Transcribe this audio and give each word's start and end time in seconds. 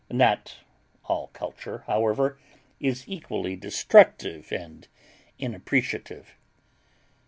Not 0.09 0.57
all 1.05 1.27
culture, 1.27 1.83
however, 1.85 2.39
is 2.79 3.03
equally 3.07 3.55
destructive 3.55 4.51
and 4.51 4.87
inappreciative. 5.37 6.33